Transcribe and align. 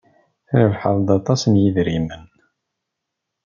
Terbeḥ-d 0.47 1.07
aṭas 1.17 1.41
n 1.45 1.53
yidrimen. 1.61 2.23